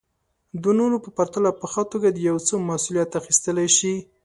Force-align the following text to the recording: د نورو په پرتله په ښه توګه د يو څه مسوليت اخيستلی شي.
د 0.61 0.63
نورو 0.79 0.97
په 1.03 1.09
پرتله 1.17 1.51
په 1.59 1.65
ښه 1.71 1.83
توګه 1.91 2.09
د 2.11 2.19
يو 2.29 2.37
څه 2.47 2.53
مسوليت 2.69 3.11
اخيستلی 3.21 3.67
شي. 3.77 3.95